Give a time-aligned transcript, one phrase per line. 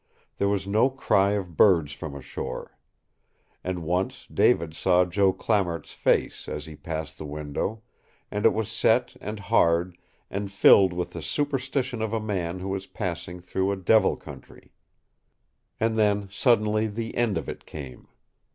[0.39, 2.75] There was no cry of birds from ashore.
[3.63, 7.83] And once David saw Joe Clamart's face as he passed the window,
[8.31, 9.95] and it was set and hard
[10.31, 14.73] and filled with the superstition of a man who was passing through a devil country.
[15.79, 18.07] And then suddenly the end of it came.